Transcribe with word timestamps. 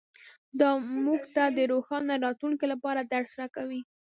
دا 0.59 0.69
موږ 1.05 1.21
ته 1.35 1.43
د 1.57 1.59
روښانه 1.71 2.13
راتلونکي 2.25 2.65
لپاره 2.73 3.01
درس 3.13 3.31
راکوي 3.41 3.81